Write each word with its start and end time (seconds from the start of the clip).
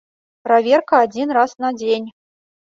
Праверка 0.47 1.01
адзін 1.09 1.35
раз 1.39 1.53
на 1.67 1.71
дзень. 1.79 2.09